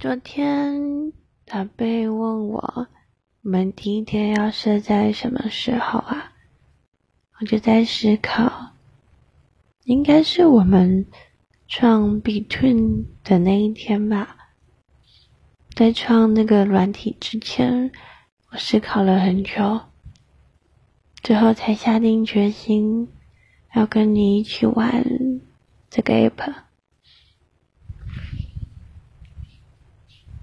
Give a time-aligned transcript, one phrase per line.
[0.00, 1.12] 昨天
[1.44, 2.88] 他被问我，
[3.42, 6.32] 我们第一天要设在什么时候啊？
[7.38, 8.70] 我就在思考，
[9.84, 11.04] 应该是我们
[11.68, 14.38] 创 Between 的那一天吧。
[15.74, 17.92] 在创那个软体之前，
[18.52, 19.82] 我思考了很久，
[21.22, 23.06] 最后才下定决心
[23.74, 25.04] 要跟你一起玩
[25.90, 26.69] 这个 app。